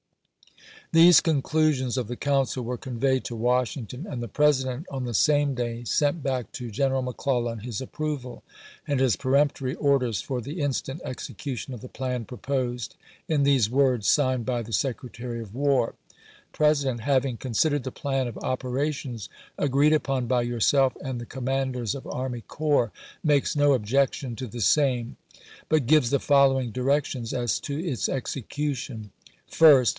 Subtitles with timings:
[0.93, 5.53] These conclusions of the council were conveyed to Washington, and the President on the same
[5.53, 8.43] day MANASSAS EVACUATED 181 sent back to G eneral McClellan his approval,
[8.87, 9.03] and chap.
[9.03, 9.03] x.
[9.03, 12.95] his peremptory orders for the instant execution of the plan proposed,
[13.29, 15.93] in these words signed by the Secretary of War:"
[16.51, 21.25] The President having con sidered the plan of operations agreed upon by yourself and the
[21.25, 22.91] commanders of army corps,
[23.23, 25.15] makes no objection to the same,
[25.69, 29.11] but gives the following directions as to its execution:
[29.47, 29.89] First.